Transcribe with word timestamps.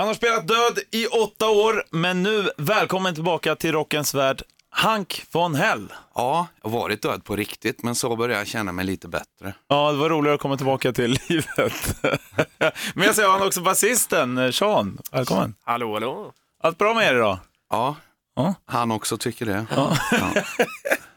Han 0.00 0.06
har 0.08 0.14
spelat 0.14 0.48
död 0.48 0.78
i 0.90 1.06
åtta 1.06 1.48
år, 1.50 1.84
men 1.90 2.22
nu 2.22 2.50
välkommen 2.56 3.14
tillbaka 3.14 3.54
till 3.56 3.72
rockens 3.72 4.14
värld, 4.14 4.42
Hank 4.70 5.22
von 5.32 5.54
Hell. 5.54 5.92
Ja, 6.14 6.46
jag 6.62 6.70
har 6.70 6.78
varit 6.78 7.02
död 7.02 7.24
på 7.24 7.36
riktigt, 7.36 7.82
men 7.82 7.94
så 7.94 8.16
börjar 8.16 8.38
jag 8.38 8.46
känna 8.46 8.72
mig 8.72 8.84
lite 8.84 9.08
bättre. 9.08 9.54
Ja, 9.68 9.92
det 9.92 9.98
var 9.98 10.08
roligare 10.08 10.34
att 10.34 10.40
komma 10.40 10.56
tillbaka 10.56 10.92
till 10.92 11.18
livet. 11.28 11.96
men 12.94 13.06
jag 13.06 13.14
ser 13.14 13.28
han 13.28 13.42
också 13.46 13.60
basisten, 13.60 14.38
eh, 14.38 14.50
Sean. 14.50 14.98
Välkommen. 15.12 15.54
Hallå, 15.64 15.92
hallå. 15.94 16.32
Allt 16.62 16.78
bra 16.78 16.94
med 16.94 17.08
er 17.12 17.14
idag? 17.14 17.38
Ja, 17.70 17.96
Ja. 18.36 18.54
han 18.66 18.90
också 18.90 19.16
tycker 19.18 19.46
det. 19.46 19.66
Ja. 19.76 19.96
Ja. 20.12 20.30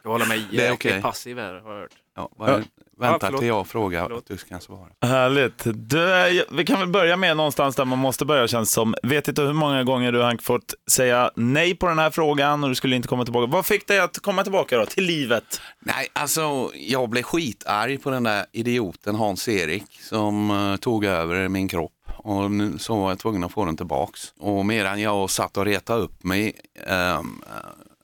Jag 0.04 0.12
håller 0.12 0.26
mig 0.26 0.40
jäkligt 0.52 0.72
okej. 0.74 1.02
passiv 1.02 1.38
här, 1.40 1.54
har 1.54 1.74
jag 1.74 1.80
hört. 1.82 1.92
Ja, 2.16 2.30
bara, 2.40 2.64
Vänta 2.98 3.26
förlåt. 3.26 3.40
till 3.40 3.48
jag 3.48 3.68
frågar 3.68 4.04
Förlåt. 4.04 4.20
att 4.20 4.28
du 4.28 4.38
ska 4.38 4.60
svara. 4.60 4.88
Härligt. 5.02 5.64
Du, 5.66 6.46
vi 6.52 6.66
kan 6.66 6.80
väl 6.80 6.88
börja 6.90 7.18
med 7.18 7.38
någonstans 7.38 7.76
där 7.76 7.86
man 7.86 8.00
måste 8.00 8.26
börja 8.26 8.48
känns 8.48 8.72
som. 8.72 8.96
Vet 9.04 9.28
inte 9.28 9.42
hur 9.42 9.54
många 9.54 9.84
gånger 9.84 10.12
du 10.12 10.22
Hank 10.22 10.42
fått 10.42 10.74
säga 10.92 11.32
nej 11.36 11.76
på 11.76 11.88
den 11.88 12.00
här 12.00 12.12
frågan 12.12 12.64
och 12.64 12.70
du 12.70 12.76
skulle 12.76 12.96
inte 12.96 13.08
komma 13.08 13.24
tillbaka. 13.24 13.52
Vad 13.52 13.66
fick 13.66 13.88
dig 13.88 14.00
att 14.00 14.20
komma 14.20 14.44
tillbaka 14.44 14.78
då, 14.78 14.86
till 14.86 15.04
livet? 15.04 15.62
Nej, 15.80 16.08
alltså 16.14 16.72
jag 16.74 17.10
blev 17.10 17.24
skitarg 17.24 17.98
på 17.98 18.10
den 18.10 18.24
där 18.24 18.46
idioten 18.52 19.16
Hans-Erik 19.16 19.86
som 20.02 20.52
eh, 20.52 20.76
tog 20.76 21.06
över 21.06 21.48
min 21.48 21.68
kropp. 21.68 21.92
Och 22.18 22.52
nu 22.52 22.78
så 22.80 22.96
var 22.96 23.10
jag 23.10 23.20
tvungen 23.20 23.44
att 23.44 23.52
få 23.52 23.66
den 23.66 23.78
tillbaks. 23.78 24.34
Och 24.40 24.66
medan 24.66 25.02
jag 25.02 25.30
satt 25.30 25.58
och 25.58 25.66
retade 25.66 26.02
upp 26.02 26.24
mig 26.24 26.54
ehm, 26.88 27.44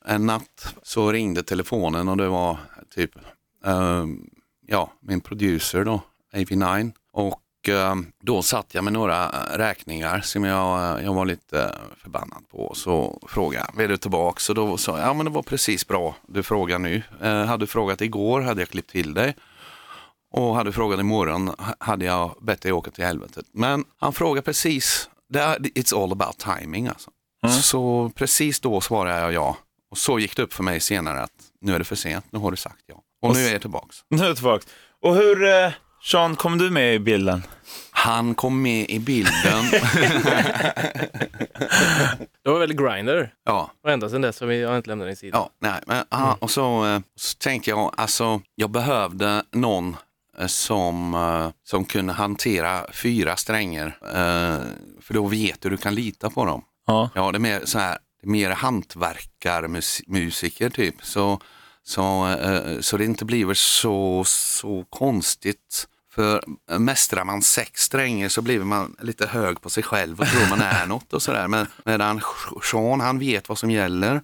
en 0.06 0.26
natt 0.26 0.76
så 0.84 1.12
ringde 1.12 1.44
telefonen 1.44 2.10
och 2.10 2.18
det 2.18 2.28
var 2.28 2.58
typ 2.96 3.12
ehm, 3.66 4.30
ja, 4.68 4.92
min 5.00 5.22
producer 5.22 5.86
då, 5.86 6.02
AV9. 6.34 6.92
Och 7.14 7.42
ehm, 7.70 8.06
då 8.24 8.42
satt 8.42 8.74
jag 8.74 8.84
med 8.84 8.94
några 8.94 9.24
eh, 9.30 9.58
räkningar 9.58 10.22
som 10.22 10.44
jag, 10.44 10.98
eh, 11.00 11.06
jag 11.06 11.14
var 11.14 11.26
lite 11.26 11.64
eh, 11.64 11.70
förbannad 11.98 12.44
på. 12.52 12.72
Så 12.76 13.22
frågade 13.28 13.66
jag, 13.76 13.84
är 13.84 13.88
du 13.88 13.98
tillbaka? 13.98 14.40
Så 14.40 14.54
då 14.54 14.78
sa 14.78 15.00
jag, 15.00 15.08
ja 15.08 15.14
men 15.14 15.26
det 15.26 15.32
var 15.32 15.44
precis 15.44 15.88
bra 15.88 16.16
du 16.28 16.44
frågar 16.44 16.80
nu. 16.80 17.04
Eh, 17.22 17.46
hade 17.46 17.64
du 17.64 17.68
frågat 17.68 18.02
igår 18.02 18.42
hade 18.42 18.62
jag 18.62 18.70
klippt 18.70 18.90
till 18.92 19.14
dig. 19.14 19.36
Och 20.32 20.56
hade 20.56 20.70
du 20.70 20.74
frågat 20.74 21.00
imorgon 21.00 21.56
hade 21.80 22.06
jag 22.06 22.36
bett 22.42 22.62
dig 22.62 22.72
åka 22.72 22.92
till 22.92 23.04
helvetet. 23.06 23.46
Men 23.52 23.86
han 23.98 24.14
frågade 24.14 24.46
precis, 24.46 25.10
det 25.30 25.40
är- 25.40 25.58
it's 25.60 26.04
all 26.04 26.12
about 26.12 26.38
timing 26.38 26.88
alltså. 26.88 27.12
Så 27.62 28.12
precis 28.16 28.60
då 28.60 28.82
svarade 28.82 29.20
jag 29.20 29.34
ja. 29.34 29.58
Och 29.92 29.98
så 29.98 30.20
gick 30.20 30.36
det 30.36 30.44
upp 30.44 30.54
för 30.54 30.64
mig 30.64 30.80
senare 30.80 31.22
att 31.22 31.32
nu 31.62 31.76
är 31.76 31.80
det 31.80 31.86
för 31.86 31.96
sent, 31.96 32.26
nu 32.30 32.40
har 32.40 32.52
du 32.52 32.58
sagt 32.58 32.84
ja. 32.88 33.02
Och 33.22 33.34
nu 33.36 33.46
är 33.48 33.52
jag 33.52 33.62
tillbaks. 33.62 34.04
Nu 34.10 34.24
är 34.24 34.28
jag 34.28 34.36
tillbaka. 34.36 34.66
Och 35.02 35.16
hur, 35.16 35.44
eh, 35.44 35.72
Sean, 36.04 36.36
kom 36.36 36.58
du 36.58 36.70
med 36.70 36.96
i 36.96 37.00
bilden? 37.00 37.44
Han 37.92 38.36
kom 38.36 38.62
med 38.62 38.90
i 38.90 39.00
bilden. 39.00 39.64
Det 42.44 42.50
var 42.50 42.60
väl 42.60 42.74
Grindr 42.74 43.30
ja, 43.46 43.72
och 43.84 43.92
ända 43.92 44.10
sedan 44.10 44.22
dess 44.22 44.40
har 44.40 44.48
vi 44.48 44.64
har 44.64 44.78
inte 44.78 44.90
lämnat 44.90 45.08
din 45.08 45.16
sida. 45.16 45.38
ja, 45.38 45.50
nej, 45.62 45.80
men, 45.88 46.06
aha, 46.10 46.38
och 46.42 46.52
så, 46.52 46.86
eh, 46.86 47.00
så 47.16 47.38
tänkte 47.38 47.70
jag, 47.70 47.94
alltså 47.98 48.42
jag 48.56 48.70
behövde 48.70 49.44
någon 49.52 49.96
eh, 50.40 50.48
som, 50.48 51.14
eh, 51.14 51.50
som 51.64 51.86
kunde 51.86 52.14
hantera 52.14 52.86
fyra 52.94 53.36
strängar. 53.36 53.98
Eh, 54.04 54.58
för 55.02 55.14
då 55.14 55.28
vet 55.28 55.62
du, 55.62 55.70
du 55.70 55.78
kan 55.78 55.96
lita 55.96 56.30
på 56.30 56.46
dem. 56.46 56.64
Ja. 56.88 57.10
Ja, 57.16 57.32
det 57.32 57.38
är 57.38 57.40
mer 57.40 57.62
så 57.66 57.80
här, 57.80 57.98
det 58.22 58.28
är 58.28 58.32
mer 58.32 58.50
hantverkarmusiker 58.50 60.70
typ. 60.70 60.96
Så, 61.02 61.40
så, 61.90 62.28
eh, 62.28 62.80
så 62.80 62.98
det 62.98 63.06
inte 63.06 63.26
blir 63.26 63.54
så, 63.54 64.24
så 64.26 64.86
konstigt. 64.90 65.88
För 66.12 66.44
mästrar 66.80 67.24
man 67.24 67.42
sex 67.42 67.82
strängar 67.82 68.30
så 68.30 68.42
blir 68.42 68.60
man 68.60 68.96
lite 69.02 69.28
hög 69.28 69.62
på 69.62 69.70
sig 69.70 69.84
själv 69.84 70.20
och 70.20 70.28
tror 70.28 70.50
man 70.50 70.62
är 70.62 70.86
något 70.88 71.14
och 71.14 71.22
sådär. 71.22 71.48
Men 71.48 71.68
medan 71.84 72.22
Sean, 72.72 73.02
han 73.02 73.20
vet 73.20 73.50
vad 73.50 73.58
som 73.58 73.72
gäller. 73.72 74.22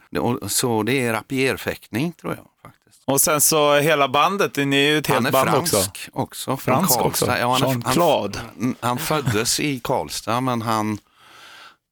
Så 0.48 0.84
det 0.84 1.06
är 1.08 1.14
rapierfäktning 1.14 2.12
tror 2.12 2.36
jag 2.36 2.46
faktiskt. 2.72 3.02
Och 3.06 3.22
sen 3.22 3.42
så 3.42 3.76
hela 3.76 4.08
bandet, 4.08 4.56
ni 4.56 4.76
är 4.76 4.90
ju 4.92 4.98
ett 4.98 5.08
Han 5.08 5.16
helt 5.26 5.28
är 5.28 5.32
band 5.32 5.50
fransk 5.50 5.76
också. 5.76 6.12
också. 6.14 6.58
från 6.58 6.58
Fransk 6.58 7.00
Karlstad. 7.00 7.08
också? 7.08 7.38
Ja, 7.40 7.52
han, 7.54 7.64
är- 7.64 7.68
Jean-Claude. 7.68 8.40
Han, 8.60 8.76
han 8.80 8.98
föddes 8.98 9.60
i 9.60 9.80
Karlstad 9.80 10.42
men 10.42 10.62
han, 10.62 10.98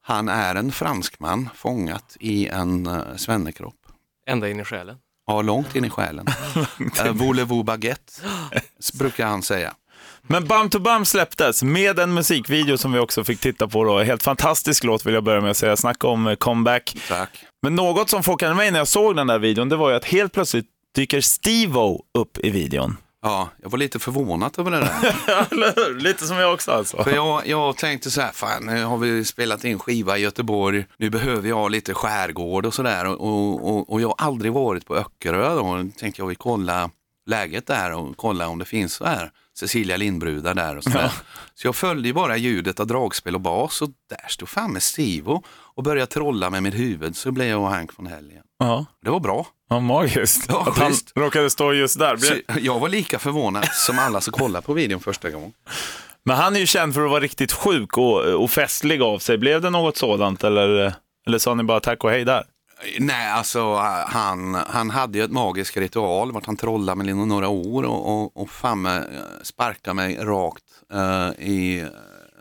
han 0.02 0.30
är 0.30 0.56
en 0.56 0.72
franskman 0.72 1.50
fångat 1.56 2.18
i 2.20 2.48
en 2.48 2.88
uh, 2.88 3.16
svennekropp. 3.16 3.76
Ända 4.28 4.50
in 4.50 4.60
i 4.60 4.64
själen. 4.64 4.98
Ja, 5.28 5.42
långt 5.42 5.76
in 5.76 5.86
i 5.86 5.90
själen. 5.90 6.26
Voulez-vous 7.14 7.64
baguette, 7.64 8.14
brukar 8.94 9.28
han 9.28 9.42
säga. 9.44 9.74
Men 10.28 10.48
Bam 10.48 10.70
to 10.70 10.80
Bam 10.80 11.06
släpptes 11.06 11.64
med 11.64 12.00
en 12.00 12.14
musikvideo 12.14 12.78
som 12.78 12.92
vi 12.92 13.00
också 13.00 13.24
fick 13.24 13.40
titta 13.40 13.68
på 13.68 13.84
då. 13.84 14.00
Helt 14.00 14.24
fantastisk 14.24 14.84
låt 14.84 15.06
vill 15.06 15.14
jag 15.14 15.24
börja 15.24 15.42
med 15.42 15.52
att 15.52 15.58
säga. 15.58 15.78
Snacka 15.78 16.08
om 16.08 16.28
eh, 16.28 16.36
comeback. 16.36 16.98
Tack. 17.08 17.30
Men 17.62 17.76
något 17.76 18.10
som 18.10 18.24
chockade 18.24 18.56
mig 18.56 18.72
när 18.72 18.80
jag 18.80 18.88
såg 18.88 19.16
den 19.16 19.28
där 19.28 19.40
videon, 19.40 19.70
det 19.70 19.76
var 19.76 19.90
ju 19.90 19.96
att 19.96 20.06
helt 20.06 20.34
plötsligt 20.34 20.66
dyker 20.96 21.22
Steve-O 21.22 22.04
upp 22.18 22.38
i 22.38 22.50
videon. 22.50 22.98
Ja, 23.26 23.50
jag 23.62 23.70
var 23.70 23.78
lite 23.78 24.00
förvånad 24.00 24.60
över 24.60 24.72
det 24.72 24.80
där. 24.80 25.94
Lite 26.00 26.26
som 26.26 26.38
jag 26.38 26.54
också 26.54 26.72
alltså. 26.72 27.04
För 27.04 27.12
jag, 27.12 27.48
jag 27.48 27.78
tänkte 27.78 28.12
så 28.12 28.22
här, 28.22 28.32
fan 28.32 28.66
nu 28.66 28.84
har 28.84 28.98
vi 28.98 29.26
spelat 29.26 29.64
in 29.64 29.80
skiva 29.80 30.18
i 30.18 30.22
Göteborg, 30.22 30.86
nu 30.98 31.10
behöver 31.10 31.50
jag 31.50 31.72
lite 31.72 31.94
skärgård 31.94 32.66
och 32.66 32.74
sådär. 32.74 33.06
Och, 33.06 33.70
och, 33.70 33.92
och 33.92 34.02
jag 34.02 34.08
har 34.08 34.16
aldrig 34.18 34.54
varit 34.54 34.86
på 34.86 34.96
Öckerö 34.96 35.56
då. 35.56 35.86
Tänkte 35.98 36.22
jag 36.22 36.28
vill 36.28 36.38
kolla 36.38 36.90
läget 37.26 37.68
där 37.68 37.92
och 37.94 38.18
kolla 38.18 38.48
om 38.48 38.60
det 38.60 38.66
finns 38.66 38.94
så 38.94 39.06
här 39.06 39.32
Cecilia 39.60 39.98
Lindbrudar 39.98 40.54
där 40.54 40.78
och 40.78 40.84
sådär. 40.94 41.12
Så 41.56 41.68
jag 41.68 41.76
följde 41.76 42.14
bara 42.14 42.38
ljudet 42.38 42.80
av 42.80 42.88
dragspel 42.88 43.36
och 43.36 43.42
bas 43.42 43.82
och 43.82 43.90
där 44.10 44.28
stod 44.30 44.50
framme 44.50 44.80
Stivo 44.80 45.44
och 45.76 45.84
började 45.84 46.08
trolla 46.12 46.50
med 46.50 46.64
mitt 46.64 46.74
huvud 46.76 47.16
så 47.16 47.32
blev 47.32 47.48
jag 47.48 47.62
och 47.62 47.68
Hank 47.70 47.92
von 47.98 48.08
Hell 48.08 48.32
igen. 48.32 48.44
Ja, 48.60 48.86
Det 49.04 49.10
var 49.10 49.20
bra. 49.20 49.48
ja 49.70 49.80
magiskt. 49.80 50.46
Ja, 50.50 50.66
att 50.68 50.78
han 50.78 50.94
råkade 51.16 51.50
stå 51.50 51.74
just 51.74 52.00
där. 52.00 52.18
Så 52.18 52.34
jag 52.62 52.80
var 52.80 52.90
lika 52.90 53.20
förvånad 53.20 53.68
som 53.72 54.00
alla 54.00 54.22
som 54.22 54.34
kollade 54.34 54.66
på 54.66 54.74
videon 54.74 55.00
första 55.02 55.30
gången. 55.30 55.52
Men 56.26 56.38
han 56.38 56.56
är 56.56 56.60
ju 56.60 56.66
känd 56.66 56.94
för 56.94 57.04
att 57.06 57.10
vara 57.12 57.20
riktigt 57.20 57.52
sjuk 57.52 57.98
och, 57.98 58.20
och 58.22 58.52
festlig 58.52 59.02
av 59.02 59.20
sig. 59.20 59.38
Blev 59.38 59.62
det 59.62 59.70
något 59.70 59.98
sådant 59.98 60.44
eller, 60.44 60.94
eller 61.28 61.38
sa 61.38 61.54
ni 61.54 61.64
bara 61.64 61.80
tack 61.80 62.04
och 62.04 62.10
hej 62.10 62.26
där? 62.26 62.44
Nej, 63.00 63.32
alltså 63.32 63.76
han, 64.08 64.56
han 64.56 64.90
hade 64.90 65.18
ju 65.18 65.24
ett 65.24 65.32
magisk 65.32 65.78
ritual, 65.78 66.32
vart 66.32 66.46
han 66.46 66.56
trollade 66.58 67.04
med 67.04 67.16
några 67.28 67.48
år 67.48 67.84
och, 67.84 68.14
och, 68.24 68.38
och 68.42 68.50
fan 68.50 68.86
eh, 68.86 69.02
sparkade 69.44 69.94
mig 69.94 70.16
rakt 70.22 70.64
eh, 70.94 71.46
i 71.48 71.86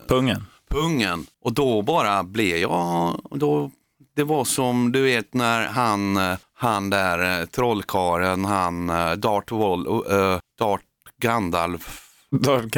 Pungen. 0.08 0.46
pungen. 0.70 1.26
Och 1.44 1.52
då 1.52 1.82
bara 1.82 2.22
blev 2.22 2.56
jag, 2.56 3.20
då, 3.30 3.70
det 4.16 4.24
var 4.24 4.44
som 4.44 4.92
du 4.92 5.02
vet 5.02 5.34
när 5.34 5.66
han, 5.66 6.16
eh, 6.16 6.36
han 6.54 6.90
där 6.90 7.40
eh, 7.40 7.46
trollkaren, 7.46 8.44
han 8.44 8.90
eh, 8.90 9.12
Darth, 9.12 9.54
Vol, 9.54 9.86
uh, 10.12 10.38
Darth 10.58 10.84
Gandalf, 11.20 12.08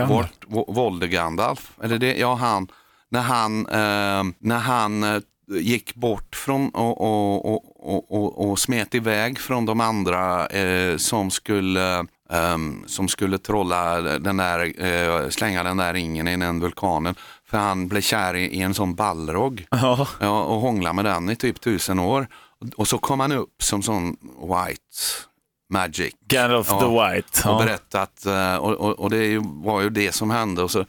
Vort, 0.08 0.44
Vo- 0.46 0.74
Volder 0.74 1.06
Gandalf, 1.06 1.72
eller 1.82 1.98
det, 1.98 2.16
ja 2.16 2.34
han, 2.34 2.68
när 3.08 3.20
han, 3.22 3.66
eh, 3.66 4.34
när 4.38 4.58
han 4.58 5.02
eh, 5.04 5.20
gick 5.48 5.94
bort 5.94 6.36
från 6.36 6.68
och, 6.68 7.00
och, 7.00 7.54
och, 7.94 8.12
och, 8.12 8.50
och, 8.50 8.58
smet 8.58 8.94
iväg 8.94 9.38
från 9.38 9.66
de 9.66 9.80
andra 9.80 10.46
eh, 10.46 10.96
som 10.96 11.30
skulle 11.30 12.06
ehm, 12.30 12.84
som 12.86 13.08
skulle 13.08 13.38
trolla 13.38 14.00
den 14.00 14.36
där, 14.36 14.84
eh, 14.84 15.28
slänga 15.28 15.62
den 15.62 15.76
där 15.76 15.92
ringen 15.92 16.28
i 16.28 16.36
den 16.36 16.60
vulkanen. 16.60 17.14
För 17.46 17.58
han 17.58 17.88
blev 17.88 18.00
kär 18.00 18.34
i, 18.36 18.44
i 18.44 18.62
en 18.62 18.74
sån 18.74 18.94
ballrog 18.94 19.66
Ja. 19.70 20.08
ja, 20.20 20.42
och 20.44 20.60
hånglade 20.60 20.94
med 20.94 21.04
den 21.04 21.30
i 21.30 21.36
typ 21.36 21.60
tusen 21.60 21.98
år. 21.98 22.26
Och 22.76 22.88
så 22.88 22.98
kom 22.98 23.20
han 23.20 23.32
upp 23.32 23.62
som 23.62 23.82
sån 23.82 24.16
white 24.40 24.80
magic 25.70 26.14
Gandalf 26.28 26.68
Ja, 26.70 26.80
the 26.80 27.16
White. 27.16 27.48
och 27.48 27.58
berättat 27.58 28.26
eh, 28.26 28.56
och, 28.56 28.72
och, 28.72 28.90
och 29.00 29.10
det 29.10 29.38
var 29.44 29.80
ju 29.80 29.90
det 29.90 30.12
som 30.12 30.30
hände 30.30 30.62
och 30.62 30.70
så, 30.70 30.84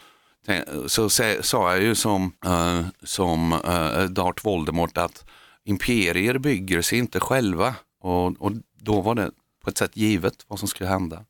så 0.88 1.10
sa 1.42 1.74
jag 1.74 1.82
ju 1.82 1.96
som, 1.96 2.34
uh, 2.46 2.86
som 3.04 3.54
uh, 3.54 4.04
Darth 4.10 4.46
Voldemort 4.46 4.98
att 4.98 5.26
imperier 5.64 6.38
bygger 6.38 6.82
sig 6.82 6.98
inte 6.98 7.20
själva 7.20 7.76
och, 8.02 8.42
och 8.42 8.52
då 8.82 9.02
var 9.02 9.16
det 9.16 9.32
på 9.64 9.70
ett 9.70 9.78
sätt 9.78 9.98
givet 9.98 10.46
vad 10.48 10.60
som 10.60 10.68
skulle 10.68 10.90
hända. 10.90 11.26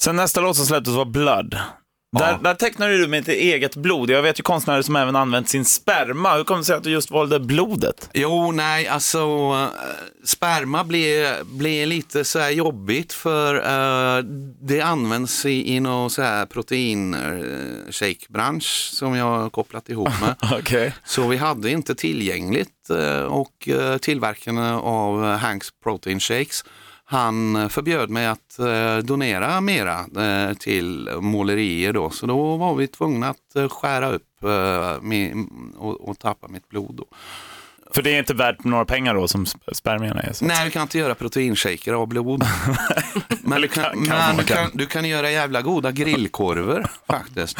Sen 0.00 0.16
nästa 0.16 0.40
låt 0.40 0.56
som 0.56 0.66
släpptes 0.66 0.94
var 0.94 1.04
Blood. 1.04 1.58
Där, 2.18 2.38
där 2.42 2.54
tecknade 2.54 2.98
du 2.98 3.06
med 3.06 3.20
ett 3.20 3.28
eget 3.28 3.76
blod. 3.76 4.10
Jag 4.10 4.22
vet 4.22 4.38
ju 4.38 4.42
konstnärer 4.42 4.82
som 4.82 4.96
även 4.96 5.16
använt 5.16 5.48
sin 5.48 5.64
sperma. 5.64 6.34
Hur 6.34 6.44
kom 6.44 6.58
det 6.58 6.64
sig 6.64 6.76
att 6.76 6.84
du 6.84 6.90
just 6.90 7.10
valde 7.10 7.40
blodet? 7.40 8.10
Jo, 8.12 8.52
nej, 8.52 8.88
alltså 8.88 9.18
äh, 9.18 9.66
sperma 10.24 10.84
blir, 10.84 11.44
blir 11.44 11.86
lite 11.86 12.24
så 12.24 12.38
här 12.38 12.50
jobbigt 12.50 13.12
för 13.12 13.54
äh, 13.54 14.24
det 14.60 14.80
används 14.80 15.46
i, 15.46 15.74
i 15.74 15.80
någon 15.80 16.10
så 16.10 16.22
här 16.22 16.46
protein 16.46 17.14
äh, 17.14 17.90
shake-bransch 17.90 18.90
som 18.92 19.14
jag 19.14 19.24
har 19.24 19.50
kopplat 19.50 19.88
ihop 19.88 20.10
med. 20.20 20.34
Okej. 20.58 20.94
Så 21.04 21.28
vi 21.28 21.36
hade 21.36 21.70
inte 21.70 21.94
tillgängligt 21.94 22.90
eh, 22.90 23.22
och 23.22 23.68
eh, 23.68 23.96
tillverkarna 23.96 24.80
av 24.80 25.24
eh, 25.24 25.30
Hanks 25.30 25.68
Protein 25.82 26.20
Shakes 26.20 26.64
han 27.06 27.70
förbjöd 27.70 28.10
mig 28.10 28.26
att 28.26 28.58
eh, 28.58 28.96
donera 28.98 29.60
mera 29.60 29.98
eh, 30.48 30.54
till 30.54 31.10
målerier 31.20 31.92
då. 31.92 32.10
Så 32.10 32.26
då 32.26 32.56
var 32.56 32.74
vi 32.74 32.86
tvungna 32.86 33.28
att 33.28 33.56
eh, 33.56 33.68
skära 33.68 34.08
upp 34.12 34.22
och, 35.78 36.18
tappa 36.18 36.48
mitt 36.48 36.68
blod. 36.68 36.94
Då. 36.94 37.04
För 37.94 38.02
det 38.02 38.10
är 38.14 38.18
inte 38.18 38.34
värt 38.34 38.64
några 38.64 38.84
pengar 38.84 39.14
då 39.14 39.28
som 39.28 39.44
sp- 39.44 39.72
spermierna 39.74 40.20
är? 40.20 40.32
Så. 40.32 40.44
Nej, 40.44 40.64
du 40.64 40.70
kan 40.70 40.82
inte 40.82 40.98
göra 40.98 41.14
proteinshaker 41.14 41.92
av 41.92 42.06
blod. 42.08 42.44
men 43.42 43.60
du 43.62 43.68
kan, 43.68 43.84
kan- 43.84 44.02
men 44.06 44.36
du 44.36 44.44
kan. 44.44 44.70
du 44.74 44.86
kan 44.86 45.08
göra 45.08 45.30
jävla 45.30 45.62
goda 45.62 45.92
grillkorvar 45.92 46.90
faktiskt. 47.06 47.58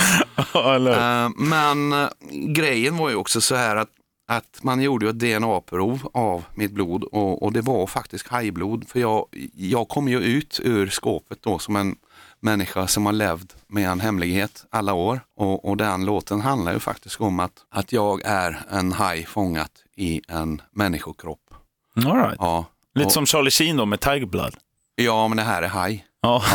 Men 1.37 2.08
grejen 2.55 2.96
var 2.96 3.08
ju 3.11 3.14
också 3.17 3.41
så 3.41 3.55
här 3.55 3.76
att, 3.76 3.88
att 4.26 4.62
man 4.62 4.80
gjorde 4.80 5.08
ett 5.08 5.18
DNA-prov 5.18 6.08
av 6.12 6.44
mitt 6.54 6.72
blod 6.72 7.04
och, 7.04 7.42
och 7.42 7.52
det 7.52 7.60
var 7.60 7.86
faktiskt 7.86 8.28
hajblod. 8.28 8.88
För 8.88 9.00
jag, 9.00 9.26
jag 9.54 9.88
kom 9.88 10.08
ju 10.08 10.18
ut 10.18 10.60
ur 10.62 10.88
skåpet 10.88 11.38
då 11.42 11.58
som 11.58 11.76
en 11.76 11.96
människa 12.40 12.86
som 12.86 13.06
har 13.06 13.12
levt 13.12 13.56
med 13.66 13.88
en 13.88 14.00
hemlighet 14.00 14.66
alla 14.70 14.92
år. 14.92 15.20
Och, 15.36 15.68
och 15.68 15.76
den 15.76 16.04
låten 16.04 16.40
handlar 16.40 16.72
ju 16.72 16.78
faktiskt 16.78 17.20
om 17.20 17.40
att, 17.40 17.52
att 17.70 17.92
jag 17.92 18.22
är 18.24 18.60
en 18.70 18.92
haj 18.92 19.26
fångat 19.26 19.72
i 19.96 20.20
en 20.28 20.62
människokropp. 20.70 21.54
All 21.96 22.16
right. 22.16 22.36
Ja, 22.38 22.66
Lite 22.94 23.06
och, 23.06 23.12
som 23.12 23.26
Charlie 23.26 23.50
Sheen 23.50 23.76
då 23.76 23.86
med 23.86 24.00
Tiger 24.00 24.26
Blood. 24.26 24.54
ja 24.94 25.28
men 25.28 25.36
det 25.36 25.42
här 25.42 25.62
är 25.62 25.68
haj. 25.68 26.06
Ja. 26.20 26.42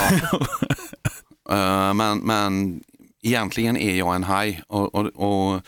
Eh, 1.50 1.94
men, 1.94 2.20
men 2.20 2.84
egentligen 3.22 3.78
är 3.78 3.96
jag 3.96 4.16
en 4.16 4.24
haj 4.24 4.62
och, 4.68 4.96
och, 4.96 5.62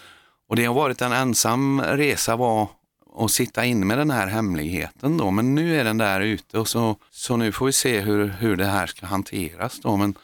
och, 0.51 0.57
det 0.57 0.65
har 0.65 0.74
varit 0.74 1.01
en 1.01 1.12
ensam 1.12 1.81
resa 1.81 2.36
var 2.36 2.68
att 3.18 3.31
sitta 3.31 3.65
inne 3.65 3.86
med 3.86 3.98
den 3.98 4.12
här 4.12 4.27
hemligheten 4.27 5.18
då. 5.18 5.31
Men 5.31 5.56
nu 5.56 5.80
är 5.80 5.83
den 5.83 5.98
där 5.98 6.21
ute 6.21 6.59
och 6.59 6.68
så, 6.68 6.95
så 7.12 7.38
nu 7.38 7.51
får 7.51 7.65
vi 7.65 7.74
se 7.74 8.00
hur, 8.00 8.27
hur 8.27 8.56
det 8.56 8.65
här 8.65 8.88
ska 8.88 9.06
hanteras 9.06 9.80
då. 9.80 9.98
Men, 9.98 10.15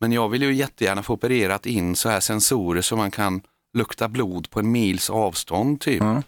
men 0.00 0.12
jag 0.12 0.28
vill 0.28 0.42
ju 0.42 0.54
jättegärna 0.54 1.02
få 1.02 1.12
opererat 1.12 1.66
in 1.66 1.96
så 1.96 2.08
här 2.08 2.20
sensorer 2.20 2.82
så 2.82 2.96
man 2.96 3.10
kan 3.10 3.42
lukta 3.74 4.08
blod 4.08 4.50
på 4.50 4.60
en 4.60 4.72
mils 4.72 5.10
avstånd 5.10 5.80
typ. 5.80 6.00
Mm. 6.00 6.22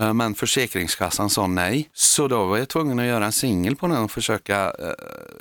Eh, 0.00 0.12
Men 0.14 0.34
Försäkringskassan 0.34 1.30
sa 1.30 1.46
nej. 1.46 1.88
Så 1.92 2.28
då 2.28 2.46
var 2.46 2.58
jag 2.58 2.68
tvungen 2.68 2.98
att 2.98 3.06
göra 3.06 3.24
en 3.24 3.32
singel 3.32 3.76
på 3.76 3.86
den 3.86 4.04
och 4.04 4.10
försöka 4.10 4.64
eh, 4.64 4.92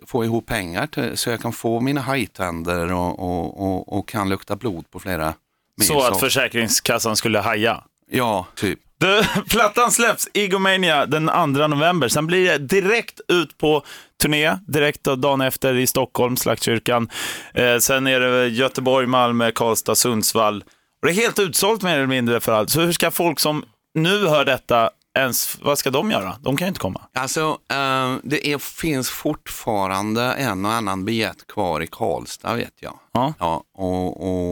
få 0.05 0.25
ihop 0.25 0.45
pengar 0.45 0.87
till, 0.87 1.17
så 1.17 1.29
jag 1.29 1.41
kan 1.41 1.53
få 1.53 1.79
mina 1.79 2.01
hajtänder 2.01 2.93
och, 2.93 3.19
och, 3.19 3.65
och, 3.65 3.97
och 3.97 4.07
kan 4.07 4.29
lukta 4.29 4.55
blod 4.55 4.91
på 4.91 4.99
flera 4.99 5.33
Så 5.81 6.01
att. 6.01 6.19
Försäkringskassan 6.19 7.15
skulle 7.15 7.39
haja. 7.39 7.83
Ja, 8.11 8.47
typ. 8.55 8.79
Du, 8.97 9.23
plattan 9.49 9.91
släpps, 9.91 10.27
Egomania, 10.33 11.05
den 11.05 11.27
2 11.27 11.67
november. 11.67 12.07
Sen 12.07 12.27
blir 12.27 12.45
det 12.45 12.57
direkt 12.57 13.21
ut 13.27 13.57
på 13.57 13.83
turné, 14.21 14.57
direkt 14.67 15.03
dagen 15.03 15.41
efter 15.41 15.73
i 15.73 15.87
Stockholm, 15.87 16.37
Slaktkyrkan. 16.37 17.09
Eh, 17.53 17.77
sen 17.77 18.07
är 18.07 18.19
det 18.19 18.47
Göteborg, 18.47 19.07
Malmö, 19.07 19.51
Karlstad, 19.51 19.95
Sundsvall. 19.95 20.63
Och 21.01 21.07
det 21.07 21.13
är 21.13 21.15
helt 21.15 21.39
utsålt 21.39 21.83
mer 21.83 21.95
eller 21.95 22.07
mindre 22.07 22.39
för 22.39 22.51
allt. 22.51 22.69
Så 22.69 22.81
hur 22.81 22.91
ska 22.91 23.11
folk 23.11 23.39
som 23.39 23.65
nu 23.93 24.27
hör 24.27 24.45
detta 24.45 24.89
ens, 25.19 25.57
vad 25.61 25.77
ska 25.77 25.89
de 25.89 26.11
göra? 26.11 26.35
De 26.41 26.57
kan 26.57 26.65
ju 26.65 26.69
inte 26.69 26.79
komma. 26.79 27.01
Alltså, 27.13 27.41
eh, 27.69 28.15
det 28.23 28.47
är, 28.53 28.57
finns 28.57 29.09
fortfarande 29.09 30.23
en 30.33 30.65
och 30.65 30.71
annan 30.71 31.05
biljett 31.05 31.47
kvar 31.47 31.81
i 31.81 31.87
Karlstad 31.87 32.55
vet 32.55 32.73
jag. 32.79 32.99
Ja. 33.11 33.33
Ja, 33.39 33.63
och, 33.73 34.07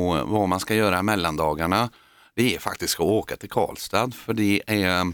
och 0.09 0.29
vad 0.29 0.50
man 0.50 0.59
ska 0.59 0.75
göra 0.75 1.01
mellandagarna, 1.03 1.89
det 2.35 2.56
är 2.56 2.59
faktiskt 2.59 2.95
att 3.00 3.06
åka 3.06 3.35
till 3.35 3.50
Karlstad. 3.50 4.11
För 4.11 4.33
det 4.33 4.61
är, 4.67 5.13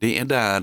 det 0.00 0.18
är 0.18 0.24
där 0.24 0.62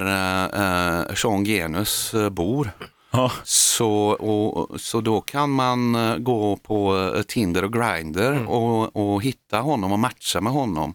eh, 1.10 1.16
Sean 1.16 1.46
Genus 1.46 2.14
eh, 2.14 2.30
bor. 2.30 2.72
Ja. 3.12 3.32
Så, 3.44 3.92
och, 4.10 4.82
så 4.82 5.02
då 5.02 5.22
kan 5.22 5.50
man 5.50 5.96
eh, 5.96 6.16
gå 6.18 6.58
på 6.58 7.12
eh, 7.16 7.22
Tinder 7.22 7.64
och 7.64 7.74
Grindr 7.74 8.32
Mm. 8.32 8.48
och, 8.48 8.96
och 9.14 9.24
hitta 9.24 9.60
honom 9.60 9.92
och 9.92 10.00
matcha 10.00 10.42
med 10.42 10.54
honom. 10.54 10.94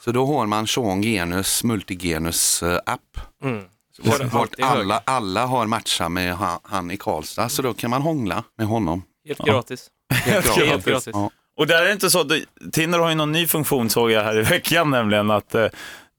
Så 0.00 0.12
då 0.12 0.26
har 0.26 0.46
man 0.46 0.66
Sean 0.66 1.02
Genus 1.02 1.64
Multigenus 1.64 2.62
eh, 2.62 2.78
app. 2.86 3.00
Mm. 3.44 3.64
Vart, 4.02 4.18
Kör 4.18 4.24
vart 4.24 4.42
alltid 4.42 4.64
höger. 4.64 4.80
alla, 4.80 5.02
alla 5.04 5.46
har 5.46 5.66
matchat 5.66 6.12
med 6.12 6.34
han, 6.34 6.58
han 6.62 6.90
i 6.90 6.96
Karlstad, 6.96 7.48
så 7.48 7.62
då 7.62 7.74
kan 7.74 7.90
man 7.90 8.02
hångla 8.02 8.44
med 8.58 8.66
honom. 8.66 9.02
Helt 9.28 9.38
gratis. 9.44 9.88
Helt 10.14 10.46
gratis. 10.46 10.64
Helt 10.64 10.84
gratis. 10.84 11.08
Ja. 11.12 11.30
Och 11.56 11.66
där 11.66 11.82
är 11.82 11.86
det 11.86 11.92
inte 11.92 12.10
så, 12.10 12.22
du- 12.22 12.44
Tinder 12.72 12.98
har 12.98 13.08
ju 13.08 13.14
någon 13.14 13.32
ny 13.32 13.46
funktion 13.46 13.90
såg 13.90 14.10
jag 14.10 14.22
här 14.24 14.38
i 14.38 14.42
veckan 14.42 14.90
nämligen, 14.90 15.30
att 15.30 15.54
eh, 15.54 15.66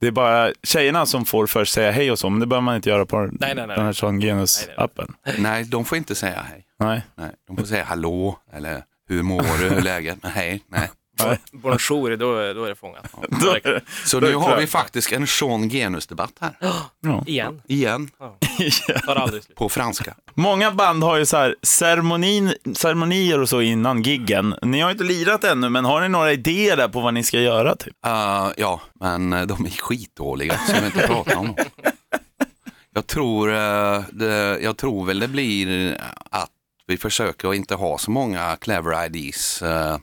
det 0.01 0.07
är 0.07 0.11
bara 0.11 0.51
tjejerna 0.63 1.05
som 1.05 1.25
får 1.25 1.47
först 1.47 1.73
säga 1.73 1.91
hej 1.91 2.11
och 2.11 2.19
så, 2.19 2.29
men 2.29 2.39
det 2.39 2.45
behöver 2.47 2.65
man 2.65 2.75
inte 2.75 2.89
göra 2.89 3.05
på 3.05 3.19
nej, 3.19 3.29
nej. 3.39 3.55
den 3.55 3.69
här 3.69 3.93
Sean 3.93 4.17
Nej, 4.17 4.25
nej, 4.25 4.35
nej. 4.35 4.45
Genus-appen. 4.45 5.13
Nej, 5.37 5.63
de 5.65 5.85
får 5.85 5.97
inte 5.97 6.15
säga 6.15 6.41
hej. 6.49 6.65
Nej. 6.79 7.01
Nej, 7.15 7.31
de 7.47 7.57
får 7.57 7.65
säga 7.65 7.83
hallå 7.83 8.39
eller 8.53 8.83
hur 9.09 9.23
mår 9.23 9.41
du, 9.41 9.69
hur 9.69 9.77
är 9.77 9.81
läget? 9.81 10.17
Men 10.23 10.31
hej, 10.31 10.63
nej. 10.67 10.89
Bonjour, 11.51 12.17
då, 12.17 12.35
är- 12.37 12.53
då 12.53 12.63
är 12.63 12.69
det 12.69 12.75
fångat. 12.75 13.07
Så 14.05 14.19
nu 14.19 14.35
har 14.35 14.57
vi 14.57 14.67
faktiskt 14.67 15.11
en 15.11 15.27
Sean 15.27 15.69
Genus-debatt 15.69 16.33
här. 16.39 16.57
Ja. 16.99 17.23
Igen. 17.27 17.61
Igen, 17.67 18.09
Tar 19.05 19.15
aldrig 19.15 19.43
slut. 19.43 19.57
på 19.57 19.69
franska. 19.69 20.15
Många 20.33 20.71
band 20.71 21.03
har 21.03 21.17
ju 21.17 21.25
så 21.25 21.37
här 21.37 21.55
ceremonin, 21.63 22.53
ceremonier 22.75 23.39
och 23.41 23.49
så 23.49 23.61
innan 23.61 24.01
giggen. 24.03 24.55
Ni 24.61 24.79
har 24.81 24.89
ju 24.89 24.91
inte 24.91 25.03
lirat 25.03 25.43
ännu, 25.43 25.69
men 25.69 25.85
har 25.85 26.01
ni 26.01 26.09
några 26.09 26.33
idéer 26.33 26.77
där 26.77 26.87
på 26.87 26.99
vad 27.01 27.13
ni 27.13 27.23
ska 27.23 27.39
göra? 27.39 27.75
Typ? 27.75 27.93
Uh, 28.07 28.51
ja, 28.57 28.81
men 28.99 29.33
eh, 29.33 29.41
de 29.41 29.65
är 29.65 29.69
skitdåliga, 29.69 30.57
så 30.67 30.71
jag 30.75 30.81
vill 30.81 30.85
inte 30.95 31.07
prata 31.07 31.37
om 31.37 31.45
dem. 31.47 31.55
Jag 32.93 33.07
tror, 33.07 33.53
eh, 33.53 34.01
det, 34.11 34.59
jag 34.61 34.77
tror 34.77 35.05
väl 35.05 35.19
det 35.19 35.27
blir 35.27 35.97
att 36.31 36.49
vi 36.87 36.97
försöker 36.97 37.47
att 37.49 37.55
inte 37.55 37.75
ha 37.75 37.97
så 37.97 38.11
många 38.11 38.55
clever 38.61 39.05
ideas. 39.05 39.61
Uh, 39.61 39.97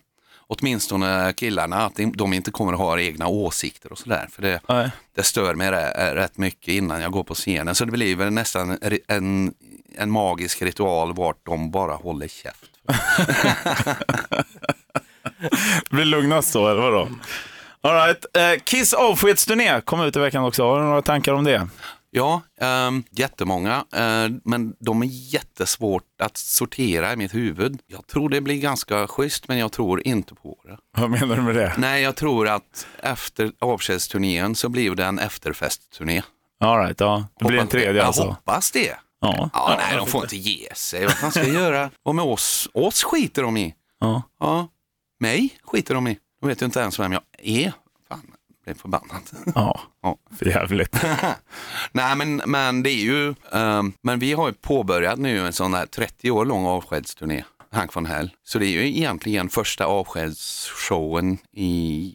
åtminstone 0.49 1.33
killarna, 1.37 1.77
att 1.77 1.99
de- 2.15 2.33
inte 2.33 2.51
kommer 2.51 2.73
att 2.73 2.79
ha 2.79 3.01
egna 3.01 3.27
åsikter 3.27 3.93
och 3.93 3.99
sådär. 3.99 4.29
För 4.33 4.43
det, 4.43 4.61
Nej. 4.69 4.91
det 5.15 5.23
stör 5.23 5.55
mig 5.55 5.71
rä- 5.71 6.15
rätt 6.15 6.37
mycket 6.39 6.69
innan 6.75 7.01
jag 7.01 7.13
går 7.13 7.25
på 7.25 7.35
scenen. 7.35 7.75
Så 7.75 7.85
det 7.85 7.93
blir 7.93 8.17
väl 8.17 8.31
nästan 8.33 8.79
en, 9.09 9.55
en 9.97 10.11
magisk 10.11 10.63
ritual 10.63 11.15
vart 11.15 11.47
de 11.47 11.71
bara 11.71 11.95
håller 11.95 12.29
käft. 12.29 12.71
Det 15.91 15.97
blir 15.97 16.05
lugnast 16.05 16.51
så, 16.53 16.69
eller 16.69 16.81
vadå? 16.83 17.09
All 17.81 17.95
right. 18.07 18.25
eh, 18.37 18.63
Kiss 18.65 18.93
avskedsturné 18.95 19.81
kom 19.81 20.01
ut 20.01 20.17
i 20.17 20.19
veckan 20.19 20.45
också. 20.45 20.63
Har 20.65 20.79
du 20.81 20.85
några 20.87 21.03
tankar 21.03 21.33
om 21.33 21.45
det? 21.45 21.69
Ja, 22.11 22.43
um, 22.89 23.05
jättemånga, 23.11 23.85
eh, 23.93 24.29
men 24.45 24.75
de 24.81 25.03
är 25.03 25.07
jättesvårt 25.07 26.21
att 26.23 26.37
sortera 26.37 27.13
i 27.13 27.17
mitt 27.17 27.35
huvud. 27.35 27.81
Jag 27.87 28.07
tror 28.07 28.29
det 28.29 28.41
blir 28.41 28.61
ganska 28.61 29.07
schysst, 29.07 29.49
men 29.49 29.59
jag 29.59 29.73
tror 29.73 30.07
inte 30.07 30.35
på 30.35 30.59
det. 30.65 30.79
Vad 31.01 31.11
menar 31.11 31.37
du 31.37 31.43
med 31.43 31.55
det? 31.55 31.75
Nej, 31.79 32.03
jag 32.03 32.17
tror 32.17 32.49
att 32.49 32.87
efter 33.03 33.53
avskedsturnén 33.59 34.55
så 34.55 34.69
blir 34.69 34.95
det 34.95 35.05
en 35.05 35.19
efterfestturné. 35.19 36.23
All 36.61 36.79
right, 36.79 37.01
ja. 37.01 37.27
Det 37.39 37.45
blir 37.45 37.59
en 37.59 37.67
tredje 37.69 37.93
jag 37.93 38.07
alltså. 38.07 38.23
hoppas 38.23 38.71
det. 38.71 38.97
Ja. 39.21 39.51
Ja, 39.53 39.75
nej, 39.79 39.97
de 39.97 40.07
får 40.07 40.23
inte 40.23 40.37
ge 40.37 40.75
sig. 40.75 41.05
Vad 41.05 41.15
fan 41.15 41.31
ska 41.31 41.45
jag 41.45 41.55
göra? 41.55 41.91
Och 42.03 42.15
med 42.15 42.25
oss, 42.25 42.69
oss 42.75 43.03
skiter 43.05 43.43
de 43.43 43.57
i. 43.57 43.75
ja. 44.01 44.23
Ja, 44.41 44.69
mig 45.21 45.59
skiter 45.65 45.95
de 45.95 46.09
i. 46.09 46.19
De 46.41 46.49
vet 46.49 46.63
ju 46.63 46.67
inte 46.67 46.81
ens 46.81 46.99
vem 47.01 47.13
jag 47.13 47.23
är. 47.39 47.73
Jag 48.69 48.75
blev 48.75 48.81
förbannad. 48.81 49.23
Ja, 49.55 49.81
Ja. 50.03 50.17
för 50.39 50.47
jävligt. 50.47 50.97
Nej, 51.93 52.17
men, 52.17 52.43
men 52.47 52.83
det 52.83 52.91
är 52.91 53.03
ju, 53.03 53.35
ehm, 53.53 53.93
men 54.03 54.19
vi 54.19 54.33
har 54.33 54.49
ju 54.49 54.55
påbörjat 54.55 55.19
nu 55.19 55.47
en 55.47 55.53
sån 55.53 55.75
här 55.75 55.87
30 55.87 56.31
år 56.31 56.45
lång 56.45 56.67
avskedsturné, 56.67 57.45
Hank 57.73 57.97
von 57.97 58.07
Hell. 58.07 58.31
Så 58.45 58.59
det 58.59 58.67
är 58.67 58.71
ju 58.71 58.87
egentligen 58.89 59.49
första 59.49 59.85
avskedsshowen 59.85 61.39
i, 61.53 62.15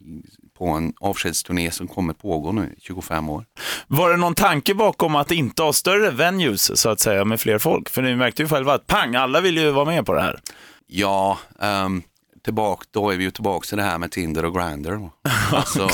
på 0.57 0.67
en 0.67 0.93
avskedsturné 0.99 1.71
som 1.71 1.87
kommer 1.87 2.13
pågå 2.13 2.51
nu 2.51 2.73
i 2.77 2.81
25 2.81 3.29
år. 3.29 3.45
Var 3.87 4.09
det 4.11 4.17
någon 4.17 4.35
tanke 4.35 4.73
bakom 4.73 5.15
att 5.15 5.31
inte 5.31 5.63
ha 5.63 5.73
större 5.73 6.11
venues, 6.11 6.79
så 6.81 6.89
att 6.89 6.99
säga, 6.99 7.25
med 7.25 7.39
fler 7.39 7.59
folk? 7.59 7.89
För 7.89 8.01
ni 8.01 8.15
märkte 8.15 8.41
ju 8.41 8.47
själva 8.47 8.73
att 8.73 8.87
pang, 8.87 9.15
alla 9.15 9.41
vill 9.41 9.57
ju 9.57 9.71
vara 9.71 9.85
med 9.85 10.05
på 10.05 10.13
det 10.13 10.21
här. 10.21 10.39
Ja, 10.87 11.37
um, 11.59 12.03
tillbaka, 12.43 12.85
då 12.91 13.09
är 13.09 13.17
vi 13.17 13.23
ju 13.23 13.31
tillbaka 13.31 13.65
till 13.67 13.77
det 13.77 13.83
här 13.83 13.97
med 13.97 14.11
Tinder 14.11 14.45
och 14.45 14.53
Grindr. 14.55 15.09
Alltså, 15.51 15.89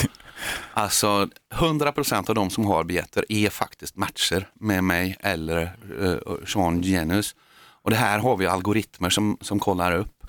alltså 0.74 1.30
100% 1.54 2.30
av 2.30 2.36
de 2.36 2.50
som 2.50 2.66
har 2.66 2.84
biljetter 2.84 3.26
är 3.30 3.50
faktiskt 3.50 3.96
matcher 3.96 4.50
med 4.54 4.84
mig 4.84 5.18
eller 5.20 5.78
uh, 6.02 6.46
Sean 6.46 6.84
Genus. 6.84 7.36
Och 7.82 7.90
det 7.90 7.96
här 7.96 8.20
har 8.20 8.38
vi 8.38 8.48
algoritmer 8.48 9.10
som, 9.10 9.38
som 9.42 9.60
kollar 9.60 9.96
upp. 9.96 10.24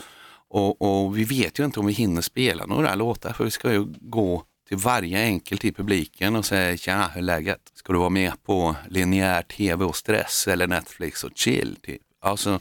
Och, 0.49 0.83
och 0.83 1.19
vi 1.19 1.25
vet 1.25 1.59
ju 1.59 1.65
inte 1.65 1.81
om 1.81 1.87
vi 1.87 1.93
hinner 1.93 2.23
spela 2.23 2.67
några 2.67 2.95
låtar 2.95 3.33
för 3.33 3.45
vi 3.45 3.51
ska 3.51 3.73
ju 3.73 3.87
gå 4.01 4.43
till 4.69 4.77
varje 4.77 5.23
enkelt 5.23 5.61
typ 5.61 5.75
i 5.75 5.77
publiken 5.77 6.37
och 6.37 6.45
säga 6.45 6.77
tjena, 6.77 7.09
hur 7.09 7.19
är 7.19 7.23
läget? 7.23 7.61
Ska 7.75 7.93
du 7.93 7.99
vara 7.99 8.09
med 8.09 8.33
på 8.45 8.77
linjär 8.89 9.43
tv 9.43 9.85
och 9.85 9.97
stress 9.97 10.49
eller 10.49 10.67
Netflix 10.67 11.25
och 11.25 11.31
chill? 11.35 11.77
Typ. 11.83 12.01
Alltså, 12.21 12.61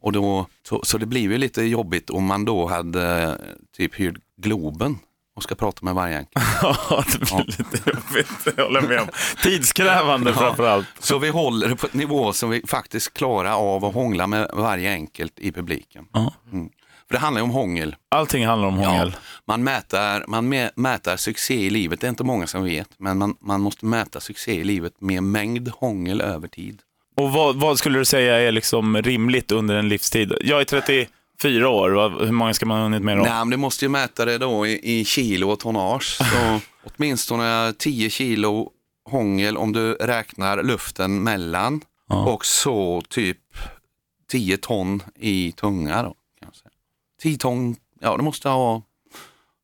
och 0.00 0.12
då, 0.12 0.46
så, 0.68 0.80
så 0.84 0.98
det 0.98 1.06
blir 1.06 1.20
ju 1.20 1.38
lite 1.38 1.62
jobbigt 1.62 2.10
om 2.10 2.24
man 2.24 2.44
då 2.44 2.66
hade 2.66 3.22
eh, 3.22 3.34
typ 3.76 3.94
hyrt 3.94 4.16
Globen 4.36 4.98
och 5.36 5.42
ska 5.42 5.54
prata 5.54 5.78
med 5.84 5.94
varje 5.94 6.18
enkel. 6.18 6.42
Ja, 6.62 7.04
det 7.12 7.18
blir 7.18 7.44
lite 7.46 7.90
jobbigt. 7.90 8.56
Jag 8.56 8.64
håller 8.64 8.80
med 8.80 9.00
om. 9.00 9.08
Tidskrävande 9.42 10.30
Ja. 10.30 10.36
framför 10.36 10.68
allt. 10.68 10.86
Så 10.98 11.18
vi 11.18 11.28
håller 11.28 11.68
det 11.68 11.76
på 11.76 11.86
ett 11.86 11.94
nivå 11.94 12.32
som 12.32 12.50
vi 12.50 12.62
faktiskt 12.66 13.14
klarar 13.14 13.52
av 13.52 13.84
att 13.84 13.94
hångla 13.94 14.26
med 14.26 14.50
varje 14.54 14.90
enkelt 14.92 15.38
i 15.38 15.52
publiken. 15.52 16.04
Ja. 16.12 16.34
Mm. 16.52 16.68
För 17.08 17.14
det 17.14 17.18
handlar 17.20 17.40
ju 17.40 17.44
om 17.44 17.50
hångel. 17.50 17.96
Allting 18.08 18.46
handlar 18.46 18.68
om 18.68 18.74
hångel. 18.76 19.16
Man 19.46 19.64
mäter, 19.64 20.24
man 20.28 20.52
mä- 20.54 20.70
mäter 20.76 21.16
succé 21.16 21.54
i 21.54 21.70
livet, 21.70 22.00
det 22.00 22.06
är 22.06 22.08
inte 22.08 22.24
många 22.24 22.46
som 22.46 22.64
vet, 22.64 22.88
men 22.98 23.18
man, 23.18 23.36
man 23.40 23.60
måste 23.60 23.86
mäta 23.86 24.20
succé 24.20 24.52
i 24.60 24.64
livet 24.64 24.92
med 25.00 25.22
mängd 25.22 25.68
hångel 25.68 26.20
över 26.20 26.48
tid. 26.48 26.80
Och 27.16 27.32
vad, 27.32 27.56
vad 27.56 27.78
skulle 27.78 27.98
du 27.98 28.04
säga 28.04 28.40
är 28.40 28.52
liksom 28.52 29.02
rimligt 29.02 29.52
under 29.52 29.74
en 29.74 29.88
livstid? 29.88 30.32
Jag 30.40 30.60
är 30.60 30.64
34 31.42 31.68
år, 31.68 32.24
hur 32.26 32.32
många 32.32 32.54
ska 32.54 32.66
man 32.66 32.76
ha 32.76 32.82
hunnit 32.84 33.02
med 33.02 33.16
då? 33.18 33.22
Nej, 33.22 33.32
men 33.32 33.50
du 33.50 33.56
måste 33.56 33.84
ju 33.84 33.88
mäta 33.88 34.24
det 34.24 34.38
då 34.38 34.66
i, 34.66 35.00
i 35.00 35.04
kilo 35.04 35.50
och 35.50 35.58
tonnage. 35.58 36.16
Så 36.18 36.60
åtminstone 36.96 37.72
10 37.78 38.10
kilo 38.10 38.70
hångel 39.10 39.56
om 39.56 39.72
du 39.72 39.94
räknar 39.94 40.62
luften 40.62 41.22
mellan 41.22 41.80
Ja. 42.08 42.24
och 42.32 42.46
så 42.46 43.02
typ 43.08 43.38
10 44.30 44.56
ton 44.56 45.02
i 45.16 45.52
tunga. 45.52 46.02
Då, 46.02 46.08
kan 46.08 46.48
jag 46.48 46.54
säga. 46.56 46.70
10 47.22 47.38
ton, 47.38 47.76
ja 48.00 48.16
du 48.16 48.22
måste 48.22 48.48
ha 48.48 48.82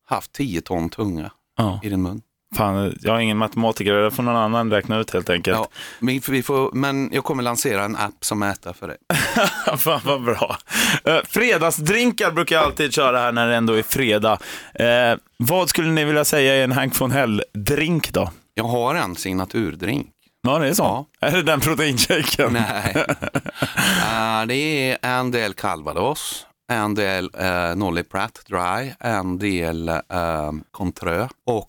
haft 0.05 0.31
10 0.33 0.61
ton 0.61 0.89
tunga 0.89 1.31
Ja. 1.57 1.79
i 1.83 1.89
din 1.89 2.01
mun. 2.01 2.21
Fan, 2.55 2.97
jag 3.01 3.15
är 3.15 3.19
ingen 3.19 3.37
matematiker, 3.37 3.93
det 3.93 4.11
får 4.11 4.23
någon 4.23 4.35
annan 4.35 4.71
räkna 4.71 4.99
ut 4.99 5.11
helt 5.11 5.29
enkelt. 5.29 5.57
Ja, 5.57 5.67
men, 5.99 6.21
vi 6.29 6.43
får, 6.43 6.71
men 6.71 7.09
jag 7.13 7.23
kommer 7.23 7.43
lansera 7.43 7.83
en 7.83 7.95
app 7.95 8.25
som 8.25 8.39
mäter 8.39 8.73
för 8.73 8.87
det. 8.87 8.97
Fan 9.77 10.01
vad 10.03 10.23
bra. 10.23 10.57
Uh, 11.07 11.19
fredagsdrinkar 11.27 12.31
brukar 12.31 12.55
jag 12.55 12.65
alltid 12.65 12.93
köra 12.93 13.19
här 13.19 13.31
när 13.31 13.47
det 13.47 13.55
ändå 13.55 13.73
är 13.73 13.83
fredag. 13.83 14.39
Eh, 14.73 15.17
vad 15.37 15.69
skulle 15.69 15.89
ni 15.89 16.05
vilja 16.05 16.25
säga 16.25 16.55
är 16.55 16.63
en 16.63 16.71
Hank 16.71 17.01
von 17.01 17.11
Hell-drink 17.11 18.11
då? 18.11 18.31
Jag 18.53 18.63
har 18.63 18.95
en 18.95 19.15
signaturdrink. 19.15 20.07
Ja, 20.41 20.59
det 20.59 20.67
är 20.67 20.73
så. 20.73 20.83
Ja. 20.83 21.27
Är 21.27 21.31
det 21.31 21.43
den 21.43 21.59
proteinshaken? 21.59 22.53
Nej. 22.53 23.05
Eh, 24.09 24.45
det 24.45 24.55
är 24.55 24.97
en 25.01 25.31
del 25.31 25.53
calvados, 25.53 26.45
en 26.71 26.95
del 26.95 27.25
uh, 27.25 27.75
Nolly 27.75 28.03
Pratt 28.03 28.41
Dry, 28.47 28.93
en 28.99 29.37
del 29.37 29.89
uh, 29.89 30.51
Contrö 30.71 31.27
och 31.45 31.68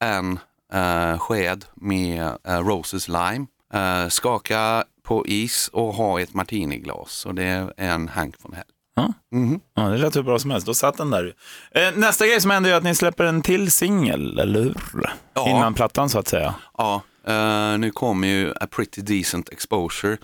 en 0.00 0.38
uh, 0.74 1.18
sked 1.18 1.64
med 1.74 2.22
uh, 2.48 2.54
Roses 2.58 3.08
Lime. 3.08 3.46
Eh, 3.74 4.08
skaka 4.08 4.84
på 5.04 5.26
is 5.26 5.68
och 5.72 5.94
ha 5.94 6.20
ett 6.20 6.34
martiniglas. 6.34 7.10
Så 7.12 7.32
det 7.32 7.44
är 7.44 7.72
en 7.76 8.08
Hank 8.08 8.34
von 8.42 8.52
Hell. 8.52 8.64
Ja. 8.96 9.12
Mhm. 9.32 9.60
Ja, 9.74 9.82
det 9.82 9.98
lät 9.98 10.16
hur 10.16 10.22
bra 10.22 10.38
som 10.38 10.50
helst. 10.50 10.66
Då 10.66 10.74
satt 10.74 10.96
den 10.96 11.10
där. 11.10 11.34
Eh, 11.70 11.88
nästa 11.96 12.26
grej 12.26 12.40
som 12.40 12.50
händer 12.50 12.70
är 12.70 12.74
att 12.74 12.82
ni 12.82 12.94
släpper 12.94 13.24
en 13.24 13.42
till 13.42 13.70
singel, 13.70 14.38
eller 14.38 14.62
hur? 14.62 15.10
Ja. 15.34 15.48
Innan 15.48 15.74
plattan 15.74 16.08
så 16.08 16.18
att 16.18 16.28
säga. 16.28 16.54
Ja, 16.78 17.02
eh, 17.26 17.78
nu 17.78 17.90
kommer 17.90 18.28
ju 18.28 18.50
A 18.60 18.66
Pretty 18.70 19.02
Decent 19.02 19.48
Exposure. 19.48 20.16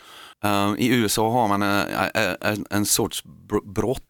Eh, 0.45 0.75
I 0.79 0.89
USA 0.89 1.31
har 1.31 1.49
man 1.49 1.63
eh, 1.63 2.05
eh, 2.15 2.35
en, 2.41 2.67
en 2.71 2.87
sorts 2.87 3.25
br- 3.25 3.73
brott 3.73 4.03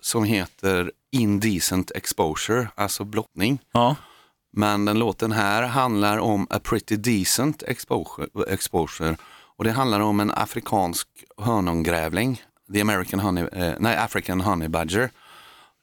som 0.00 0.24
heter 0.24 0.90
Indecent 1.12 1.90
Exposure, 1.90 2.68
alltså 2.74 3.04
blottning. 3.04 3.58
Ja. 3.72 3.96
Men 4.52 4.84
den 4.84 4.98
låten 4.98 5.32
här 5.32 5.62
handlar 5.62 6.18
om 6.18 6.46
A 6.50 6.60
Pretty 6.62 6.96
Decent 6.96 7.62
Exposure, 7.62 8.26
exposure 8.48 9.16
och 9.56 9.64
det 9.64 9.72
handlar 9.72 10.00
om 10.00 10.20
en 10.20 10.30
afrikansk 10.30 11.08
hönungrävling, 11.36 12.42
the 12.72 12.80
American 12.80 13.20
honey, 13.20 13.44
eh, 13.52 13.74
nej, 13.78 13.96
African 13.96 14.40
Honey 14.40 14.68
Badger, 14.68 15.10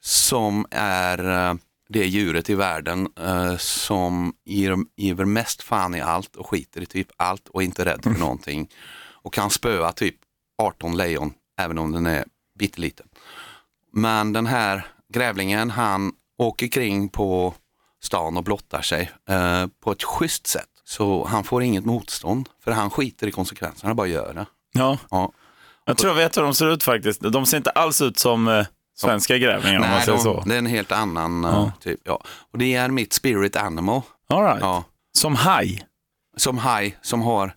som 0.00 0.66
är 0.70 1.48
eh, 1.50 1.54
det 1.88 2.06
djuret 2.06 2.50
i 2.50 2.54
världen 2.54 3.08
eh, 3.20 3.56
som 3.56 4.34
ger, 4.44 4.76
ger 4.96 5.14
mest 5.14 5.62
fan 5.62 5.94
i 5.94 6.00
allt 6.00 6.36
och 6.36 6.46
skiter 6.46 6.80
i 6.80 6.86
typ 6.86 7.08
allt 7.16 7.48
och 7.48 7.62
inte 7.62 7.84
rädd 7.84 8.02
för 8.02 8.10
någonting. 8.18 8.68
Och 9.22 9.34
kan 9.34 9.50
spöa 9.50 9.92
typ 9.92 10.16
18 10.62 10.96
lejon, 10.96 11.32
även 11.58 11.78
om 11.78 11.92
den 11.92 12.06
är 12.06 12.24
bitteliten. 12.58 13.06
Men 13.92 14.32
den 14.32 14.46
här 14.46 14.86
grävlingen, 15.12 15.70
han 15.70 16.12
åker 16.38 16.68
kring 16.68 17.08
på 17.08 17.54
stan 18.02 18.36
och 18.36 18.44
blottar 18.44 18.82
sig 18.82 19.10
eh, 19.28 19.66
på 19.84 19.92
ett 19.92 20.02
schysst 20.02 20.46
sätt. 20.46 20.66
Så 20.84 21.24
han 21.26 21.44
får 21.44 21.62
inget 21.62 21.84
motstånd, 21.84 22.48
för 22.64 22.72
han 22.72 22.90
skiter 22.90 23.26
i 23.26 23.30
konsekvenserna, 23.32 23.88
han 23.88 23.96
bara 23.96 24.06
gör 24.06 24.34
det. 24.34 24.46
ja. 24.72 24.98
Ja. 25.10 25.32
Jag 25.84 25.98
tror 25.98 26.10
jag 26.10 26.16
vet 26.16 26.36
hur 26.36 26.42
de 26.42 26.54
ser 26.54 26.66
ut 26.72 26.82
faktiskt. 26.82 27.20
De 27.20 27.46
ser 27.46 27.56
inte 27.56 27.70
alls 27.70 28.00
ut 28.00 28.18
som 28.18 28.48
eh, 28.48 28.66
svenska 28.98 29.38
grävlingar 29.38 29.80
om 29.80 29.90
man 29.90 30.00
säger 30.00 30.18
de, 30.18 30.22
så. 30.24 30.42
det 30.46 30.54
är 30.54 30.58
en 30.58 30.66
helt 30.66 30.92
annan 30.92 31.44
eh, 31.44 31.50
Ja. 31.50 31.72
typ. 31.80 32.00
Ja. 32.04 32.22
Och 32.52 32.58
det 32.58 32.74
är 32.74 32.88
mitt 32.88 33.12
spirit 33.12 33.56
animal. 33.56 34.02
All 34.28 34.44
right. 34.44 34.60
Ja. 34.60 34.84
Som 35.18 35.34
haj. 35.36 35.82
Som 36.36 36.58
haj 36.58 36.98
som 37.02 37.22
har 37.22 37.54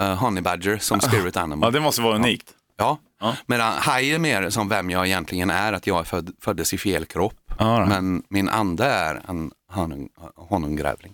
uh, 0.00 0.06
honey 0.14 0.42
badger 0.42 0.78
som 0.78 1.00
spirit 1.00 1.36
Ja, 1.36 1.42
animal. 1.42 1.72
det 1.72 1.80
måste 1.80 2.02
vara 2.02 2.14
unikt. 2.14 2.50
Ja. 2.76 2.98
Ja. 3.20 3.36
Medan 3.46 3.72
haj 3.78 4.14
är 4.14 4.18
mer 4.18 4.50
som 4.50 4.68
vem 4.68 4.90
jag 4.90 5.06
egentligen 5.06 5.50
är, 5.50 5.72
att 5.72 5.86
jag 5.86 6.00
är 6.00 6.04
född, 6.04 6.30
föddes 6.40 6.74
i 6.74 6.78
fel 6.78 7.04
kropp. 7.04 7.34
Right. 7.58 7.88
Men 7.88 8.22
min 8.30 8.48
ande 8.48 8.84
är 8.84 9.22
en 9.28 9.50
honung, 9.72 10.08
honunggrävling. 10.36 11.12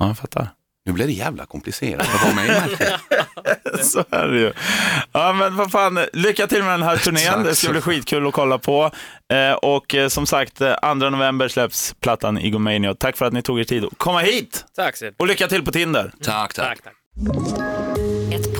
Ja, 0.00 0.06
jag 0.06 0.18
fattar. 0.18 0.48
Nu 0.86 0.92
blir 0.92 1.06
det 1.06 1.12
jävla 1.12 1.46
komplicerat 1.46 2.14
att 2.14 2.22
vara 2.22 2.34
med 2.34 2.70
i. 2.70 2.76
Så 3.84 4.04
är 4.10 4.28
det 4.28 4.38
ju. 4.38 4.52
Ja, 5.12 5.32
men 5.32 5.56
vad 5.56 5.70
fan, 5.70 5.98
lycka 6.12 6.46
till 6.46 6.62
med 6.62 6.72
den 6.72 6.82
här 6.82 6.96
turnén. 6.96 7.42
Det 7.42 7.54
ska 7.54 7.70
bli 7.70 7.80
skitkul 7.80 8.26
att 8.26 8.32
kolla 8.32 8.58
på. 8.58 8.90
Eh, 9.32 9.52
och 9.52 9.94
eh, 9.94 10.08
som 10.08 10.26
sagt, 10.26 10.60
eh, 10.60 10.74
2 10.82 10.94
november 10.94 11.48
släpps 11.48 11.94
plattan 12.00 12.38
Igomania. 12.38 12.94
Tack 12.94 13.16
för 13.16 13.26
att 13.26 13.32
ni 13.32 13.42
tog 13.42 13.60
er 13.60 13.64
tid 13.64 13.84
att 13.84 13.98
komma 13.98 14.20
hit. 14.20 14.64
Tack 14.76 14.96
Sid. 14.96 15.14
Och 15.18 15.26
lycka 15.26 15.48
till 15.48 15.64
på 15.64 15.72
Tinder. 15.72 16.12
Tack, 16.22 16.54
tack. 16.54 16.78
Tack, 16.82 16.94